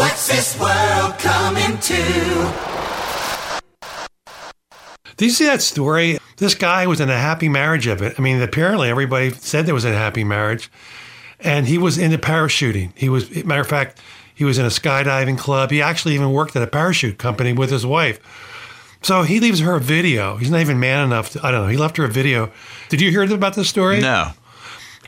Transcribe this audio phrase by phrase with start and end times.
[0.00, 2.52] What's this world coming to?
[5.18, 6.16] Did you see that story?
[6.38, 8.14] This guy was in a happy marriage of it.
[8.18, 10.70] I mean, apparently everybody said there was a happy marriage,
[11.38, 12.92] and he was into parachuting.
[12.96, 14.00] He was, matter of fact,
[14.34, 15.70] he was in a skydiving club.
[15.70, 18.20] He actually even worked at a parachute company with his wife.
[19.02, 20.38] So he leaves her a video.
[20.38, 21.68] He's not even man enough to, I don't know.
[21.68, 22.50] He left her a video.
[22.88, 24.00] Did you hear about this story?
[24.00, 24.30] No.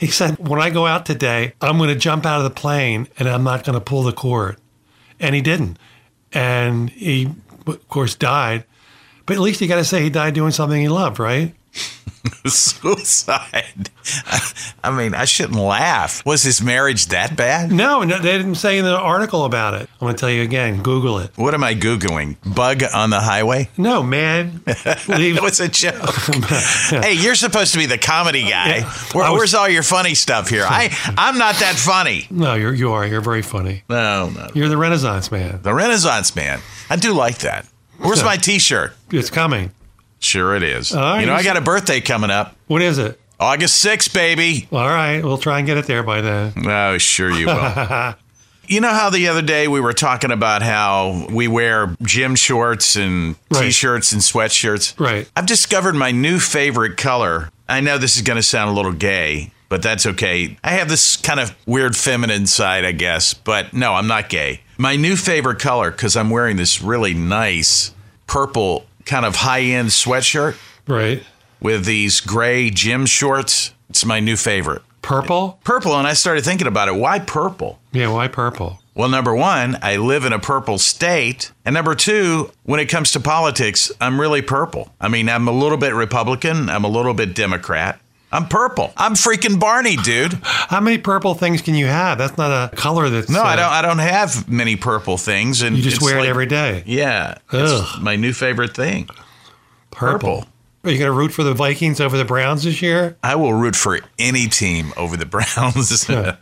[0.00, 3.06] He said, When I go out today, I'm going to jump out of the plane
[3.20, 4.56] and I'm not going to pull the cord.
[5.20, 5.78] And he didn't.
[6.32, 7.28] And he,
[7.66, 8.64] of course, died.
[9.26, 11.54] But at least you got to say he died doing something he loved, right?
[12.46, 13.90] Suicide.
[14.90, 16.24] Mean, I shouldn't laugh.
[16.24, 17.70] Was his marriage that bad?
[17.70, 19.82] No, no, they didn't say in the article about it.
[20.00, 20.82] I'm going to tell you again.
[20.82, 21.30] Google it.
[21.36, 22.36] What am I Googling?
[22.54, 23.68] Bug on the highway?
[23.76, 24.62] No, man.
[25.08, 25.36] Leave.
[25.40, 25.94] It was a joke.
[26.88, 28.76] hey, you're supposed to be the comedy guy.
[28.78, 28.92] Yeah.
[29.12, 30.64] Where, was- where's all your funny stuff here?
[30.66, 32.26] I, I'm not that funny.
[32.30, 33.06] no, you're you are.
[33.06, 33.82] You're very funny.
[33.90, 34.48] No, no.
[34.54, 35.60] You're the Renaissance man.
[35.62, 36.60] The Renaissance man.
[36.88, 37.66] I do like that.
[37.98, 38.94] Where's my t shirt?
[39.10, 39.72] It's coming.
[40.20, 40.94] Sure, it is.
[40.94, 41.20] Right.
[41.20, 42.54] You know, I got a birthday coming up.
[42.66, 43.18] What is it?
[43.40, 44.68] August 6th, baby.
[44.70, 46.52] All right, we'll try and get it there by then.
[46.66, 48.14] Oh, sure you will.
[48.68, 52.96] you know how the other day we were talking about how we wear gym shorts
[52.96, 53.62] and Right.
[53.64, 55.00] t-shirts and sweatshirts?
[55.00, 55.26] Right.
[55.34, 57.50] I've discovered my new favorite color.
[57.68, 60.58] I know this is going to sound a little gay, but that's okay.
[60.62, 64.60] I have this kind of weird feminine side, I guess, but no, I'm not gay.
[64.76, 67.92] My new favorite color cuz I'm wearing this really nice
[68.26, 71.22] purple kind of high-end sweatshirt Right.
[71.60, 73.72] With these gray gym shorts.
[73.88, 74.82] It's my new favorite.
[75.02, 75.58] Purple?
[75.64, 76.94] Purple, and I started thinking about it.
[76.94, 77.80] Why purple?
[77.92, 78.78] Yeah, why purple?
[78.94, 81.52] Well, number one, I live in a purple state.
[81.64, 84.92] And number two, when it comes to politics, I'm really purple.
[85.00, 87.98] I mean, I'm a little bit Republican, I'm a little bit Democrat.
[88.32, 88.92] I'm purple.
[88.96, 90.34] I'm freaking Barney, dude.
[90.42, 92.16] How many purple things can you have?
[92.18, 93.28] That's not a color that's.
[93.28, 96.26] No, I uh, don't I don't have many purple things and You just wear like-
[96.26, 96.84] it every day.
[96.86, 97.38] Yeah.
[97.52, 99.08] It's my new favorite thing.
[99.90, 100.46] Purple.
[100.82, 103.16] Are you going to root for the Vikings over the Browns this year?
[103.22, 106.08] I will root for any team over the Browns.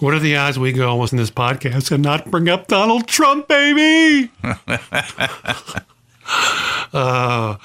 [0.00, 3.08] What are the odds we go almost in this podcast and not bring up Donald
[3.08, 4.30] Trump, baby?
[6.92, 7.56] uh,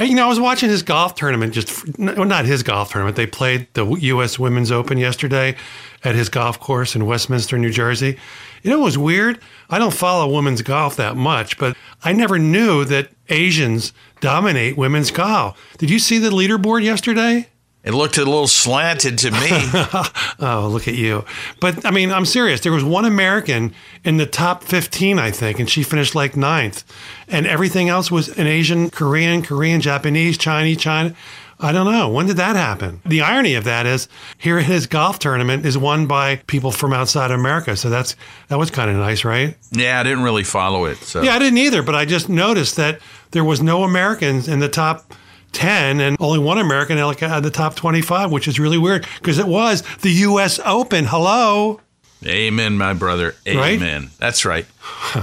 [0.00, 1.54] you know, I was watching his golf tournament.
[1.54, 3.16] Just no, not his golf tournament.
[3.16, 4.38] They played the U.S.
[4.38, 5.56] Women's Open yesterday
[6.04, 8.18] at his golf course in Bedminster, New Jersey.
[8.62, 9.40] You know, it was weird.
[9.70, 15.10] I don't follow women's golf that much, but I never knew that Asians dominate women's
[15.10, 15.58] golf.
[15.78, 17.48] Did you see the leaderboard yesterday?
[17.88, 19.48] It looked a little slanted to me.
[20.40, 21.24] Oh, look at you.
[21.58, 22.60] But I mean, I'm serious.
[22.60, 26.84] There was one American in the top 15, I think, and she finished like ninth.
[27.26, 31.16] And everything else was an Asian, Korean, Korean, Japanese, Chinese, China.
[31.58, 32.08] I don't know.
[32.08, 33.00] When did that happen?
[33.04, 34.06] The irony of that is
[34.36, 37.76] here his golf tournament is won by people from outside America.
[37.76, 38.14] So that's
[38.46, 39.56] that was kind of nice, right?
[39.72, 40.98] yeah, I didn't really follow it.
[40.98, 43.00] So Yeah, I didn't either, but I just noticed that
[43.32, 45.12] there was no Americans in the top
[45.52, 49.46] 10 and only one American in the top 25, which is really weird because it
[49.46, 51.04] was the US Open.
[51.06, 51.80] Hello.
[52.26, 53.34] Amen, my brother.
[53.46, 53.76] Right?
[53.76, 54.10] Amen.
[54.18, 54.66] That's right.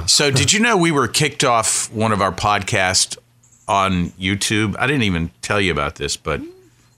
[0.06, 3.18] So, did you know we were kicked off one of our podcasts
[3.68, 4.75] on YouTube?
[4.80, 6.41] I didn't even tell you about this, but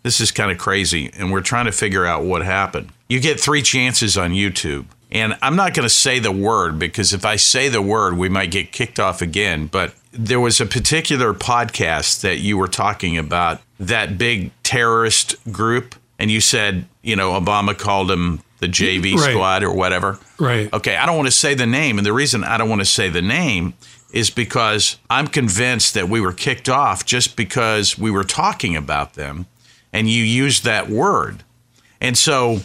[0.04, 1.10] this is kind of crazy.
[1.18, 2.92] And we're trying to figure out what happened.
[3.10, 4.86] You get three chances on YouTube.
[5.12, 8.30] And I'm not going to say the word because if I say the word, we
[8.30, 9.68] might get kicked off again.
[9.68, 15.96] But there was a particular podcast that you were talking about, that big terrorist group.
[16.20, 19.32] And you said, you know, Obama called them the JV mm, Right.
[19.32, 20.20] squad or whatever.
[20.40, 20.72] Right.
[20.74, 22.00] Okay, I don't want to say the name.
[22.00, 23.76] And the reason I don't want to say the name
[24.12, 29.14] is because I'm convinced that we were kicked off just because we were talking about
[29.14, 29.46] them
[29.94, 31.44] and you used that word.
[32.02, 32.62] And so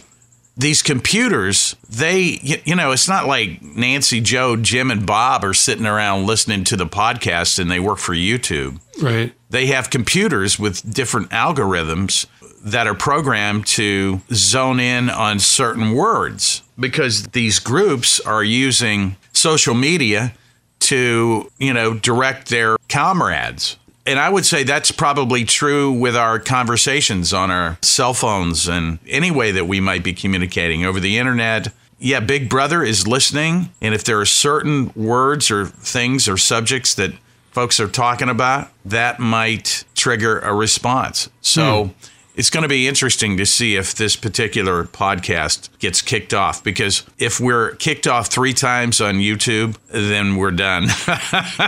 [0.55, 5.85] these computers, they, you know, it's not like Nancy, Joe, Jim, and Bob are sitting
[5.87, 9.33] around listening to the podcast and they work for YouTube Right.
[9.49, 12.27] they have computers with different algorithms
[12.63, 19.73] that are programmed to zone in on certain words because these groups are using social
[19.73, 20.33] media
[20.79, 23.77] to, you know, direct their comrades.
[24.05, 28.99] And I would say that's probably true with our conversations on our cell phones and
[29.07, 31.71] any way that we might be communicating over the internet.
[31.99, 33.69] Yeah, Big Brother is listening.
[33.81, 37.13] And if there are certain words or things or subjects that
[37.51, 41.29] folks are talking about, that might trigger a response.
[41.39, 41.91] So hmm.
[42.35, 47.03] It's going to be interesting to see if this particular podcast gets kicked off because
[47.19, 50.87] if we're kicked off three times on YouTube, then we're done.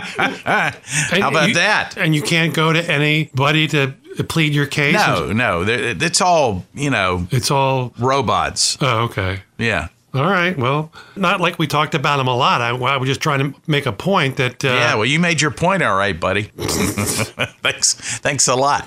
[0.00, 1.94] How about you- that?
[1.96, 3.94] And you can't go to anybody to
[4.28, 4.94] plead your case?
[4.94, 7.92] No, no, it's all, you know, It's all.
[7.98, 8.78] robots.
[8.80, 9.40] Oh, okay.
[9.58, 9.88] Yeah.
[10.14, 10.56] All right.
[10.56, 12.62] Well, not like we talked about him a lot.
[12.62, 14.64] I, I was just trying to make a point that.
[14.64, 16.44] Uh, yeah, well, you made your point all right, buddy.
[16.56, 18.84] thanks, thanks a lot.